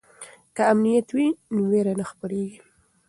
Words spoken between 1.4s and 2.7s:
نو ویره نه خپریږي.